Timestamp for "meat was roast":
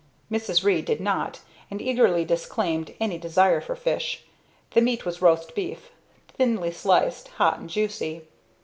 4.81-5.53